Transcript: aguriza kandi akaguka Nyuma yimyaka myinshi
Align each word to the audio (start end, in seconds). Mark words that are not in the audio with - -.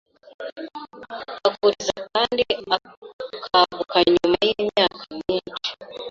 aguriza 1.47 1.99
kandi 2.13 2.43
akaguka 2.75 3.97
Nyuma 4.11 4.39
yimyaka 4.49 5.03
myinshi 5.17 5.69